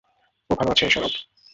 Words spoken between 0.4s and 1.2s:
ও ভালো আছে, সরব।